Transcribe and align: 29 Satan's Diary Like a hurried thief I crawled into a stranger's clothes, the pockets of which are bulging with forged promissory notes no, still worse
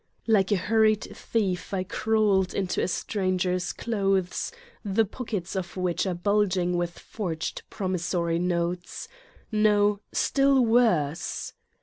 29 0.25 0.25
Satan's 0.25 0.25
Diary 0.25 0.39
Like 0.39 0.51
a 0.51 0.67
hurried 0.67 1.03
thief 1.17 1.73
I 1.75 1.83
crawled 1.83 2.53
into 2.55 2.81
a 2.81 2.87
stranger's 2.87 3.71
clothes, 3.71 4.51
the 4.83 5.05
pockets 5.05 5.55
of 5.55 5.77
which 5.77 6.07
are 6.07 6.15
bulging 6.15 6.75
with 6.75 6.97
forged 6.97 7.61
promissory 7.69 8.39
notes 8.39 9.07
no, 9.51 9.99
still 10.11 10.65
worse 10.65 11.53